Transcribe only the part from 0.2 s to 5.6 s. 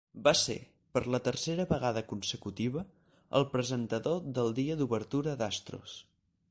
Va ser, per la tercera vegada consecutiva, el presentador del dia d'obertura